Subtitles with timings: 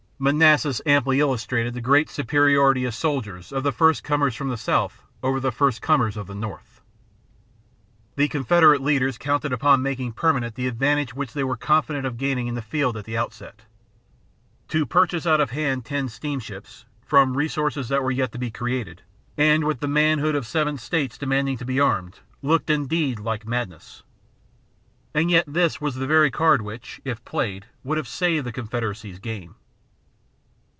[0.23, 5.01] Manassas amply illustrated the great superiority as soldiers of the first comers from the South
[5.23, 6.79] over the first comers from the North.
[8.17, 12.45] The Confederate leaders counted upon making permanent the advantage which they were confident of gaining
[12.45, 13.63] in the field at the outset.
[14.67, 19.01] To purchase out of hand ten steamships, from resources that were yet to be created,
[19.39, 24.03] and with the manhood of seven States demanding to be armed, looked, indeed, like madness.
[25.15, 29.17] And yet this was the very card which, if played, would have saved the Confederacy's
[29.17, 29.55] game.